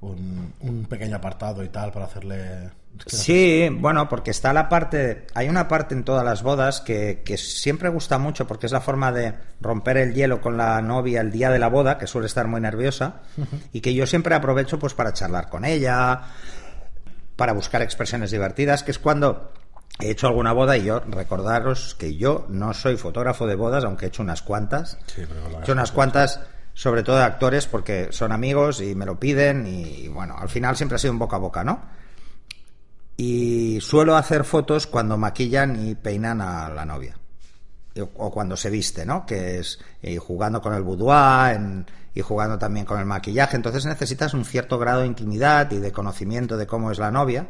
[0.00, 2.70] un, un pequeño apartado y tal para hacerle...
[3.06, 7.36] Sí, bueno, porque está la parte, hay una parte en todas las bodas que, que
[7.36, 11.32] siempre gusta mucho porque es la forma de romper el hielo con la novia el
[11.32, 13.22] día de la boda, que suele estar muy nerviosa,
[13.72, 16.20] y que yo siempre aprovecho pues para charlar con ella,
[17.36, 19.52] para buscar expresiones divertidas, que es cuando
[19.98, 24.06] he hecho alguna boda y yo recordaros que yo no soy fotógrafo de bodas, aunque
[24.06, 24.98] he hecho unas cuantas.
[25.06, 26.40] Sí, pero la- He hecho unas cuantas,
[26.74, 30.76] sobre todo de actores, porque son amigos y me lo piden y bueno, al final
[30.76, 31.82] siempre ha sido un boca a boca, ¿no?
[33.24, 37.16] Y suelo hacer fotos cuando maquillan y peinan a la novia.
[38.16, 39.24] O cuando se viste, ¿no?
[39.24, 43.54] Que es eh, jugando con el boudoir en- y jugando también con el maquillaje.
[43.56, 47.46] Entonces necesitas un cierto grado de intimidad y de conocimiento de cómo es la novia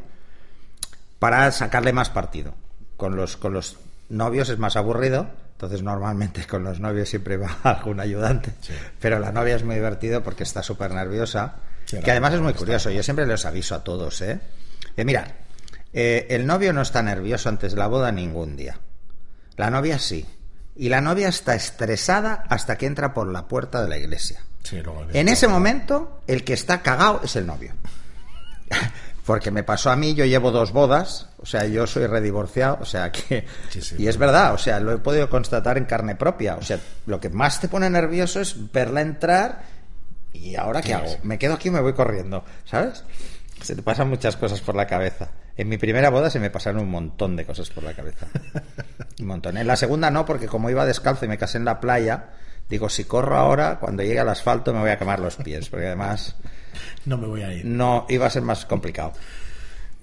[1.18, 2.54] para sacarle más partido.
[2.96, 3.78] Con los, con los
[4.10, 8.74] novios es más aburrido, entonces normalmente con los novios siempre va algún ayudante, Sí.
[9.00, 11.56] pero la novia es muy divertido porque está súper nerviosa,
[11.86, 14.38] Sí, que además es muy curioso, yo siempre les aviso a todos, ¿eh?
[14.96, 15.26] Eh, mira,
[15.92, 18.78] eh, el novio no está nervioso antes de la boda ningún día,
[19.56, 20.26] la novia sí,
[20.74, 24.40] y la novia está estresada hasta que entra por la puerta de la iglesia.
[24.62, 24.80] Sí,
[25.12, 27.74] En ese momento, el que está cagado es el novio.
[29.26, 32.84] Porque me pasó a mí, yo llevo dos bodas, o sea, yo soy redivorciado, o
[32.84, 33.46] sea que...
[33.70, 33.96] Sí, sí.
[33.98, 36.56] y es verdad, o sea, lo he podido constatar en carne propia.
[36.56, 39.62] O sea, lo que más te pone nervioso es verla entrar
[40.32, 41.18] y ahora qué hago?
[41.22, 43.04] Me quedo aquí o me voy corriendo, ¿sabes?
[43.60, 45.30] Se te pasan muchas cosas por la cabeza.
[45.56, 48.26] En mi primera boda se me pasaron un montón de cosas por la cabeza.
[49.20, 49.56] Un montón.
[49.58, 52.30] En la segunda no, porque como iba descalzo y me casé en la playa,
[52.68, 55.86] digo, si corro ahora, cuando llegue al asfalto me voy a quemar los pies, porque
[55.88, 56.36] además
[57.04, 57.64] No me voy a ir.
[57.66, 59.12] no iba a ser más complicado.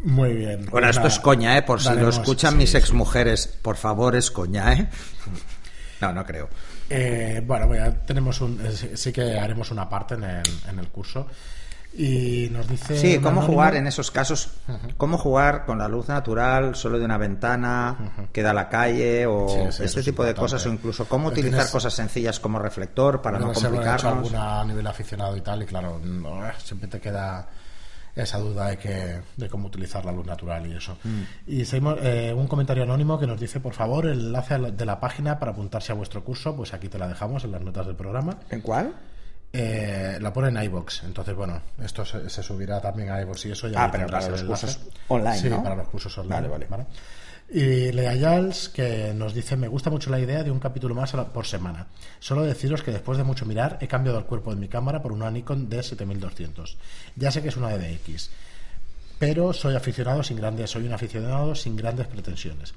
[0.03, 0.65] Muy bien.
[0.67, 1.61] Bueno, Pues esto nada, es coña, ¿eh?
[1.63, 2.77] Por si daremos- lo escuchan sí, mis sí.
[2.77, 4.87] exmujeres, por favor, es coña, ¿eh?
[5.99, 6.47] No, no creo.
[6.89, 7.67] Eh, bueno,
[8.05, 11.27] tenemos un, eh, sí- sí que haremos una parte en el, en el curso.
[11.91, 12.97] Y nos dice.
[12.97, 14.51] Sí, cómo jugar en esos casos,
[14.97, 19.25] cómo jugar con la luz natural, solo de una ventana, que da a la calle,
[19.25, 22.39] o Sí, este es tipo de cosas, o incluso cómo Pero utilizar tienes- cosas sencillas
[22.39, 24.03] como reflector para no complicarnos.
[24.05, 27.47] alguna a nivel aficionado y tal, y claro, no, siempre te queda
[28.15, 30.97] esa duda de que de cómo utilizar la luz natural y eso.
[31.03, 31.21] Mm.
[31.47, 34.99] Y seguimos eh, un comentario anónimo que nos dice, por favor, el enlace de la
[34.99, 37.95] página para apuntarse a vuestro curso, pues aquí te la dejamos en las notas del
[37.95, 38.37] programa.
[38.49, 38.93] ¿En cuál?
[39.51, 43.51] Eh, la pone en iBox, entonces bueno, esto se, se subirá también a iBox y
[43.51, 44.45] eso ya Ah, pero para los enlace.
[44.67, 45.63] cursos online, Sí, ¿no?
[45.63, 46.47] para los cursos online.
[46.47, 46.85] Vale, vale.
[47.51, 51.13] Y Lea Yals, que nos dice, me gusta mucho la idea de un capítulo más
[51.33, 51.87] por semana.
[52.19, 55.11] Solo deciros que después de mucho mirar he cambiado el cuerpo de mi cámara por
[55.11, 56.75] una Nikon D7200.
[57.15, 58.29] Ya sé que es una DX,
[59.17, 62.75] pero soy aficionado sin grandes, soy un aficionado sin grandes pretensiones.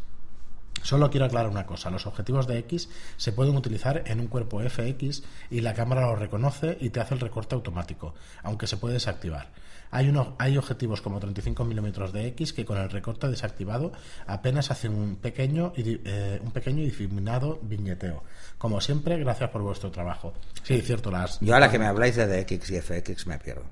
[0.83, 4.61] Solo quiero aclarar una cosa, los objetivos de X se pueden utilizar en un cuerpo
[4.61, 8.95] FX y la cámara lo reconoce y te hace el recorte automático, aunque se puede
[8.95, 9.51] desactivar.
[9.95, 13.93] Hay, uno- hay objetivos como 35 mm de X que con el recorte desactivado
[14.27, 18.23] apenas hacen un pequeño eh, un pequeño y difuminado viñeteo.
[18.57, 20.33] Como siempre, gracias por vuestro trabajo.
[20.63, 23.65] Sí, cierto, las Yo a la que me habláis de DX y FX me pierdo.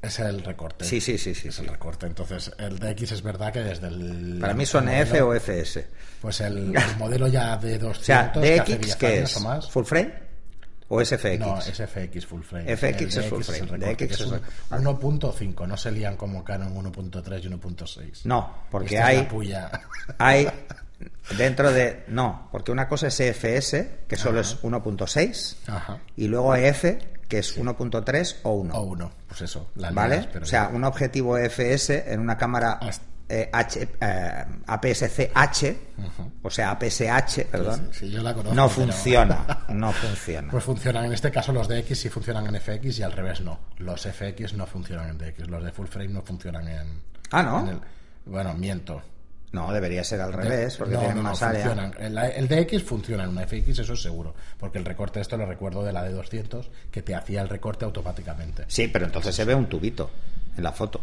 [0.00, 0.84] Es el recorte.
[0.84, 1.48] Sí, sí, sí, sí.
[1.48, 1.62] Es sí.
[1.62, 2.06] el recorte.
[2.06, 5.34] Entonces, el DX es verdad que desde el Para mí son el F modelo- o
[5.34, 5.86] FS.
[6.20, 9.36] Pues el, el modelo ya de 200 O sea, que DX 10 ¿qué años es?
[9.36, 9.70] o más.
[9.70, 10.28] ¿Full frame?
[10.90, 11.38] ¿O es FX?
[11.38, 12.76] No, es FX full frame.
[12.76, 15.92] FX es full frame, el recorte, DX que es es un- el- 1.5, no se
[15.92, 18.20] lían como Canon 1.3 y 1.6.
[18.24, 19.70] No, porque Esta es hay, la puya.
[20.18, 20.48] hay
[21.36, 22.04] dentro de...
[22.08, 25.98] No, porque una cosa es EFS, que solo es 1.6, Ajá.
[26.16, 26.84] y luego EF,
[27.28, 28.74] que es 1.3 o 1.
[28.74, 29.70] O uno, pues eso.
[29.76, 30.28] la ¿Vale?
[30.32, 32.80] pero o sea, un objetivo EFS en una cámara
[33.28, 35.78] eh, H, eh, APS-C H,
[36.42, 40.50] o sea, APS-H, perdón, sí, yo la conozco, no pero- funciona, no funciona.
[40.50, 43.60] Pues funcionan, en este caso los DX sí funcionan en FX y al revés no.
[43.76, 47.02] Los FX no funcionan en DX, los de full frame no funcionan en...
[47.30, 47.60] Ah, ¿no?
[47.60, 47.80] en el-
[48.24, 49.02] bueno, miento.
[49.52, 51.92] No, debería ser al revés, porque no, tiene no, no, más área.
[51.98, 54.34] El, el DX funciona en una FX, eso es seguro.
[54.58, 57.84] Porque el recorte, esto lo recuerdo de la de 200, que te hacía el recorte
[57.84, 58.64] automáticamente.
[58.68, 60.10] Sí, pero entonces se ve un tubito
[60.56, 61.00] en la foto.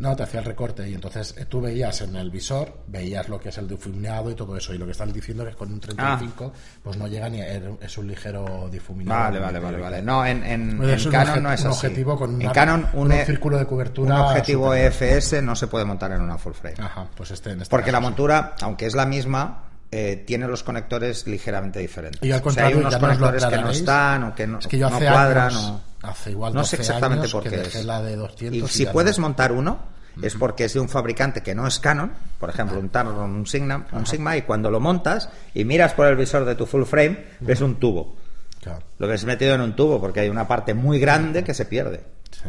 [0.00, 3.40] No, te hacía el recorte y entonces eh, tú veías en el visor, veías lo
[3.40, 4.72] que es el difuminado y todo eso.
[4.72, 6.52] Y lo que están diciendo es que con un 35,
[6.84, 7.46] pues no llega ni a,
[7.80, 9.18] es un ligero difuminado.
[9.20, 9.24] Ah.
[9.24, 10.02] Vale, vale, vale, vale.
[10.02, 11.86] No, en, en, en Canon no es así.
[11.86, 14.72] objetivo con en Canon un, E- círculo de cobertura Un objetivo.
[14.72, 16.76] EFS no se puede montar en una full frame.
[16.78, 18.04] Ajá, pues este en este Porque la sí.
[18.04, 22.22] montura, aunque es la misma, eh, tiene los conectores ligeramente diferentes.
[22.22, 24.66] Y al o sea, hay contrario, unos conectores que no están o que no, Es
[24.68, 25.48] que yo no cuadran.
[25.48, 27.84] años, o- hace igual no sé 12 exactamente años por que qué dejé es.
[27.84, 29.22] la de 200 y si puedes no.
[29.22, 29.78] montar uno,
[30.22, 33.46] es porque es de un fabricante que no es Canon, por ejemplo, un Tamron, un
[33.46, 36.84] Sigma, un Sigma, y cuando lo montas y miras por el visor de tu full
[36.84, 38.16] frame, ves un tubo.
[38.60, 38.82] Claro.
[38.98, 42.02] Lo ves metido en un tubo porque hay una parte muy grande que se pierde.
[42.30, 42.48] Sí.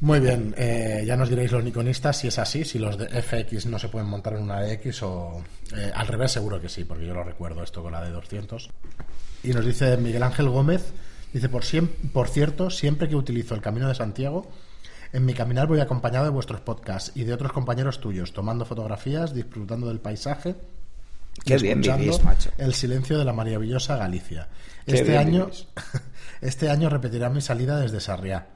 [0.00, 3.66] Muy bien, eh, ya nos diréis los niconistas si es así, si los de FX
[3.66, 5.42] no se pueden montar en una DX o
[5.74, 8.70] eh, al revés seguro que sí, porque yo lo recuerdo esto con la de 200.
[9.44, 10.92] Y nos dice Miguel Ángel Gómez,
[11.34, 14.50] dice, por, cierto, siempre que utilizo el Camino de Santiago,
[15.12, 19.34] en mi caminar voy acompañado de vuestros podcasts y de otros compañeros tuyos, tomando fotografías,
[19.34, 20.54] disfrutando del paisaje.
[21.38, 22.50] y Qué bien escuchando vivís, macho.
[22.56, 24.48] El silencio de la maravillosa Galicia.
[24.86, 25.66] Qué Este bien año, vivís.
[26.40, 28.46] este año repetirá mi salida desde Sarriá.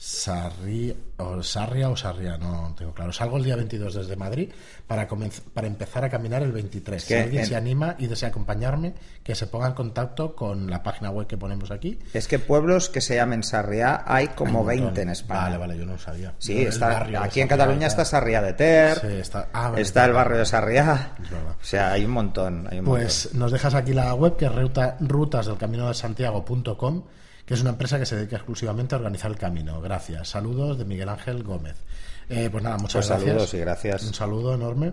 [0.00, 3.12] Sarri, o Sarria o Sarria, no tengo claro.
[3.12, 4.48] Salgo el día 22 desde Madrid
[4.86, 5.08] para,
[5.52, 7.04] para empezar a caminar el 23.
[7.04, 10.70] que si alguien en- se anima y desea acompañarme, que se ponga en contacto con
[10.70, 11.98] la página web que ponemos aquí.
[12.14, 15.02] Es que pueblos que se llamen Sarriá hay como Hay un 20 montón.
[15.02, 15.40] en España.
[15.40, 16.32] Vale, vale, yo no lo sabía.
[16.38, 20.12] Sí, está, aquí en Cataluña está Sarriá de Ter, Sí, está, ah, vale, está el
[20.12, 21.08] barrio de verdad.
[21.60, 22.68] O sea, hay un montón.
[22.70, 27.02] Hay un Pues nos dejas aquí la web que es ruta, rutasdelcaminodesantiago.com,
[27.48, 29.80] que es una empresa que se dedica exclusivamente a organizar el camino.
[29.80, 30.28] Gracias.
[30.28, 31.76] Saludos de Miguel Ángel Gómez.
[32.28, 33.26] Eh, pues nada, muchas Pues gracias.
[33.30, 34.02] saludos y gracias.
[34.04, 34.92] Un saludo enorme.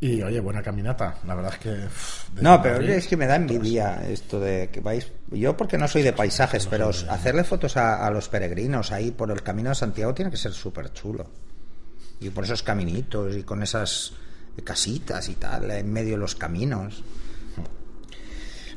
[0.00, 1.18] Y oye, buena caminata.
[1.26, 2.40] La verdad es que.
[2.42, 5.12] No, pero Madrid- es que me da envidia esto de que vais.
[5.30, 9.30] Yo, porque no soy de paisajes, pero hacerle fotos a, a los peregrinos ahí por
[9.30, 11.26] el camino de Santiago tiene que ser súper chulo.
[12.18, 14.14] Y por esos caminitos y con esas
[14.64, 17.02] casitas y tal, en medio de los caminos.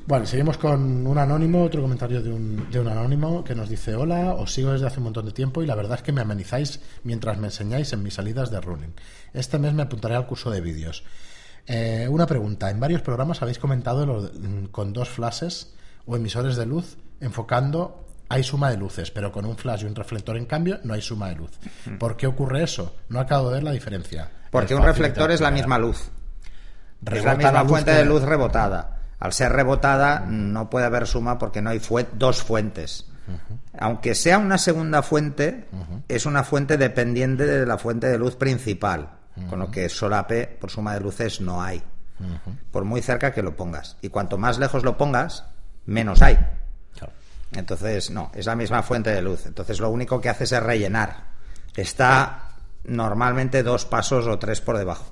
[0.08, 3.94] Bueno, seguimos con un anónimo, otro comentario de un, de un anónimo que nos dice:
[3.94, 6.22] Hola, os sigo desde hace un montón de tiempo y la verdad es que me
[6.22, 8.94] amenizáis mientras me enseñáis en mis salidas de running.
[9.34, 11.04] Este mes me apuntaré al curso de vídeos.
[11.66, 15.74] Eh, una pregunta: en varios programas habéis comentado lo mm, con dos flashes
[16.06, 18.06] o emisores de luz enfocando.
[18.30, 21.02] Hay suma de luces, pero con un flash y un reflector, en cambio, no hay
[21.02, 21.52] suma de luz.
[21.98, 22.94] ¿Por qué ocurre eso?
[23.08, 24.30] No acabo de ver la diferencia.
[24.52, 25.98] Porque Es un reflector es la misma luz.
[26.02, 28.97] es Rebota la misma la luz fuente que- de luz rebotada.
[29.20, 31.82] Al ser rebotada no puede haber suma porque no hay
[32.14, 33.08] dos fuentes.
[33.80, 35.68] Aunque sea una segunda fuente,
[36.08, 39.10] es una fuente dependiente de la fuente de luz principal,
[39.50, 41.82] con lo que solape por suma de luces no hay.
[42.72, 43.98] Por muy cerca que lo pongas.
[44.02, 45.46] Y cuanto más lejos lo pongas,
[45.86, 46.38] menos hay.
[46.96, 47.14] Claro.
[47.54, 49.46] Entonces, no, es la misma fuente de luz.
[49.46, 51.26] Entonces, lo único que haces es rellenar.
[51.76, 52.50] Está
[52.86, 55.06] normalmente dos pasos o tres por debajo.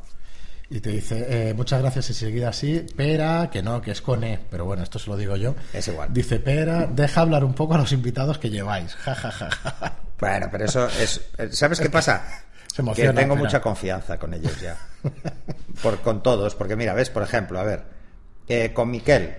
[0.70, 4.24] Y te dice, eh, muchas gracias y seguida así, pera, que no, que es con
[4.24, 5.56] E, pero bueno, esto se lo digo yo.
[5.74, 6.12] Es igual.
[6.12, 8.96] Dice, pera, deja hablar un poco a los invitados que lleváis.
[8.96, 9.94] Ja, ja, ja, ja.
[10.20, 11.22] Bueno, pero eso es.
[11.52, 12.24] ¿Sabes qué pasa?
[12.74, 14.76] Se emociona, que tengo mucha confianza con ellos ya.
[15.82, 17.84] Por, con todos, porque mira, ves, por ejemplo, a ver,
[18.50, 19.34] eh, con Miquel,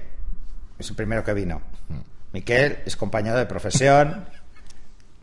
[0.78, 1.60] es el primero que vino.
[2.32, 4.26] Miquel es compañero de profesión,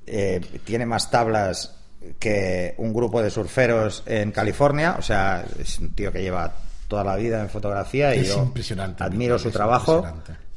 [0.05, 1.82] eh, tiene más tablas
[2.19, 6.51] que un grupo de surferos en California, o sea, es un tío que lleva
[6.87, 10.05] toda la vida en fotografía y Es yo impresionante, admiro su trabajo,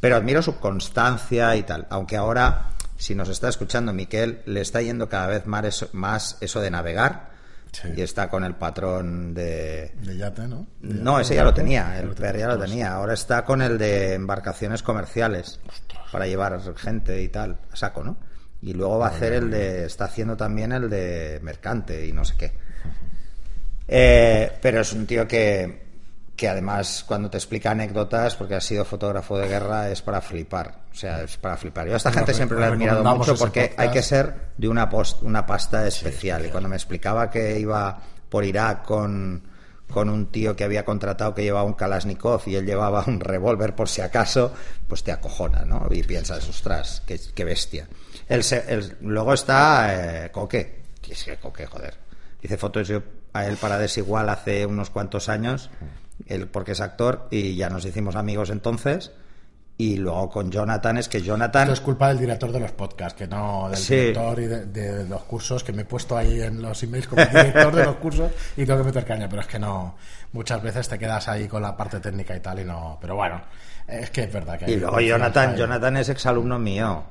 [0.01, 4.81] pero admiro su constancia y tal, aunque ahora si nos está escuchando Miquel le está
[4.83, 7.37] yendo cada vez más eso, más eso de navegar
[7.73, 7.89] Sí.
[7.95, 10.67] y está con el patrón de De yate, ¿no?
[10.81, 12.95] De no, ese ya lo tenía, el PR ya lo tenía.
[12.95, 15.61] Ahora está con el de embarcaciones comerciales
[16.11, 18.17] para llevar gente y tal, a saco, ¿no?
[18.67, 22.25] Y luego va a hacer el de, está haciendo también el de mercante y no
[22.25, 22.53] sé qué.
[23.89, 25.83] Eh, pero es un tío que,
[26.35, 30.81] que además cuando te explica anécdotas, porque ha sido fotógrafo de guerra, es para flipar.
[30.91, 31.87] O sea, es para flipar.
[31.87, 33.81] Yo a esta gente re- siempre le he admirado mucho porque podcast.
[33.81, 36.45] hay que ser de una, post- una pasta especial.
[36.47, 39.43] y cuando me explicaba que iba por Irak con,
[39.89, 43.77] con un tío que había contratado que llevaba un Kalashnikov y él llevaba un revólver
[43.77, 44.53] por si acaso,
[44.89, 45.87] pues te acojona, ¿no?
[45.93, 47.87] Y piensas, ostras, qué, qué bestia.
[48.29, 50.83] El, el- luego está eh, Coque.
[51.09, 51.95] Es que Coque, joder.
[52.43, 55.71] Hice fotos yo a él para Desigual hace unos cuantos años,
[56.27, 59.13] él porque es actor, y ya nos hicimos amigos entonces.
[59.79, 61.65] Y luego con Jonathan, es que Jonathan...
[61.65, 63.95] Esto es culpa del director de los podcasts, que no del Sí.
[63.95, 67.23] director y de, de los cursos, que me he puesto ahí en los emails como
[67.27, 69.97] director de los cursos y tengo que meter caña, pero es que no,
[70.33, 73.43] muchas veces te quedas ahí con la parte técnica y tal y no, pero bueno,
[73.87, 74.65] es que es verdad que...
[74.65, 75.55] hay Y luego Jonathan.
[75.57, 77.05] Jonathan es exalumno mío.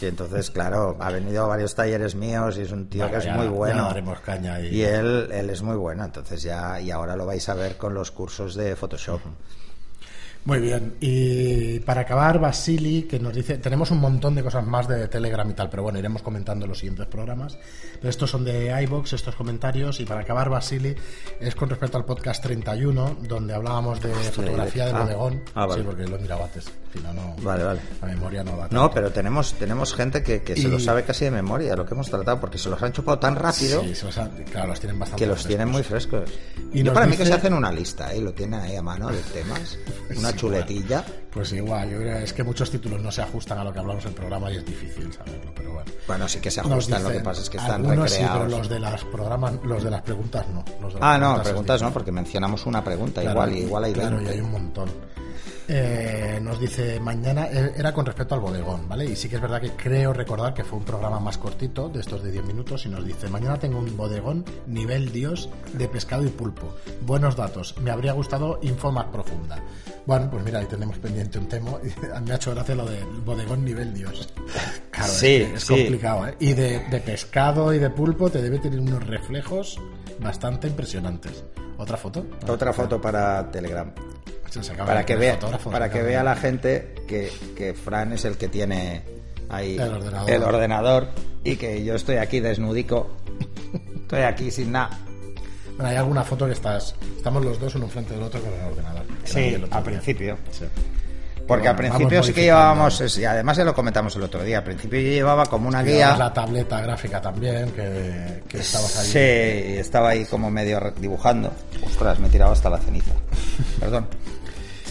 [0.00, 3.24] Y entonces, claro, ha venido a varios talleres míos y es un tío que es
[3.36, 3.84] muy bueno.
[4.20, 7.54] caña y- Y él, él es muy bueno, entonces ya, y ahora lo vais a
[7.54, 9.20] ver con los cursos de Photoshop.
[10.46, 14.86] Muy bien, y para acabar, Basili, que nos dice, tenemos un montón de cosas más
[14.86, 17.58] de Telegram y tal, pero bueno, iremos comentando en los siguientes programas.
[17.94, 20.94] Pero estos son de iBox, estos comentarios, y para acabar, Basili,
[21.40, 25.42] es con respecto al podcast 31, donde hablábamos de fotografía de ah, bodegón.
[25.56, 25.82] ah, vale.
[25.82, 27.80] Sí, porque lo he mirado antes, si no, no, Vale, vale.
[28.00, 28.90] la memoria no da No, tanto.
[28.94, 31.94] pero tenemos, tenemos gente que, que se Y- lo sabe casi de memoria, lo que
[31.94, 34.78] hemos tratado, porque se los han chupado tan rápido Sí, se los ha- claro, los
[34.78, 36.30] tienen bastante que los tienen muy frescos.
[36.30, 36.70] frescos.
[36.72, 38.20] Y Yo para mí que dice- se hacen una lista, ¿eh?
[38.20, 39.76] lo tienen ahí a mano de temas,
[40.16, 41.04] una Chuletilla.
[41.32, 44.04] Pues igual, yo creo es que muchos títulos no se ajustan a lo que hablamos
[44.04, 45.90] en el programa y es difícil saberlo, pero bueno.
[46.06, 48.38] Bueno, sí que se ajustan, lo que dicen, pasa es que están sí, recreados.
[48.46, 50.64] pero los de las programas, los de las preguntas no.
[50.80, 53.84] Los de las Ah, no, es preguntas no, porque mencionamos una pregunta, Claro, igual, igual
[53.84, 54.30] hay Claro, 20.
[54.30, 54.88] y hay un montón.
[55.68, 59.04] Eh, nos dice mañana, eh, era con respecto al bodegón, ¿vale?
[59.04, 62.00] Y sí que es verdad que creo recordar que fue un programa más cortito, de
[62.00, 66.24] estos de 10 minutos, y nos dice, mañana tengo un bodegón nivel Dios de pescado
[66.24, 66.72] y pulpo.
[67.02, 69.58] Buenos datos, me habría gustado info más profunda.
[70.06, 71.72] Bueno, pues mira, ahí tenemos pendiente un tema.
[72.24, 74.28] Me ha hecho gracia lo del bodegón nivel Dios.
[74.96, 75.74] Claro, Sí, es, que es sí.
[75.74, 76.36] complicado, ¿eh?
[76.40, 79.78] Y de, de pescado y de pulpo te debe tener unos reflejos
[80.20, 81.44] bastante impresionantes.
[81.78, 82.26] ¿Otra foto?
[82.48, 83.92] Otra foto para Telegram.
[84.72, 88.38] Acaba Para que vea, fotógrafo, para que vea la gente que, que Fran es el
[88.38, 89.02] que tiene
[89.50, 90.30] ahí El ordenador.
[90.30, 91.08] el ordenador
[91.44, 93.10] y que yo estoy aquí desnudico.
[93.94, 94.98] Estoy aquí sin nada.
[95.74, 96.94] Bueno, hay alguna foto que estás.
[97.16, 99.04] Estamos los dos uno enfrente del otro con el ordenador.
[99.04, 100.38] otro al principio.
[100.50, 100.64] Sí.
[101.46, 104.64] Porque al principio sí que llevábamos, y además ya lo comentamos el otro día, al
[104.64, 106.16] principio yo llevaba como una guía.
[106.16, 109.06] la tableta gráfica también, que, que estabas ahí.
[109.06, 111.52] Sí, estaba ahí como medio dibujando.
[111.84, 113.12] Ostras, me he tirado hasta la ceniza.
[113.78, 114.08] Perdón.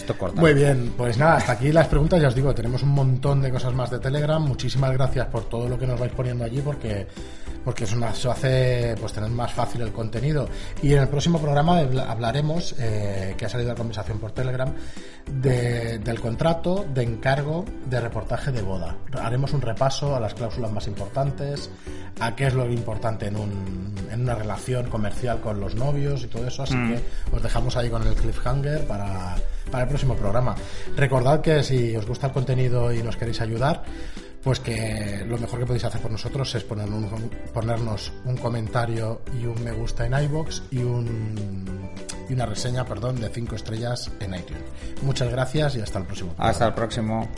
[0.06, 0.40] Esto corta.
[0.40, 3.50] Muy bien, pues nada, hasta aquí las preguntas, ya os digo, tenemos un montón de
[3.50, 4.40] cosas más de Telegram.
[4.40, 7.06] Muchísimas gracias por todo lo que nos vais poniendo allí, porque
[7.64, 10.48] porque eso nos hace pues tener más fácil el contenido.
[10.82, 14.72] Y en el próximo programa habla- hablaremos, eh, que ha salido la conversación por Telegram,
[15.26, 18.94] de- del contrato de encargo de reportaje de boda.
[19.20, 21.68] Haremos un repaso a las cláusulas más importantes,
[22.20, 26.28] a qué es lo importante en, un- en una relación comercial con los novios y
[26.28, 27.00] todo eso, así que
[27.34, 29.34] os dejamos ahí con el cliffhanger para,
[29.72, 30.54] para el próximo programa.
[30.96, 33.82] Recordad que si os gusta el contenido y nos queréis ayudar,
[34.42, 39.22] pues que lo mejor que podéis hacer por nosotros es poner un- ponernos un comentario
[39.40, 41.90] y un me gusta en iBox y, un,
[42.28, 44.62] y una reseña perdón, de 5 estrellas en iTunes.
[45.02, 46.34] Muchas gracias y hasta el próximo.
[46.38, 47.28] Hasta el próximo.